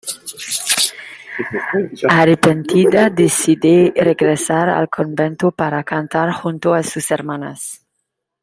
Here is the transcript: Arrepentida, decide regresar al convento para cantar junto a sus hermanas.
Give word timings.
Arrepentida, 2.09 3.11
decide 3.11 3.93
regresar 3.95 4.67
al 4.67 4.89
convento 4.89 5.51
para 5.51 5.83
cantar 5.83 6.31
junto 6.31 6.73
a 6.73 6.81
sus 6.81 7.11
hermanas. 7.11 7.85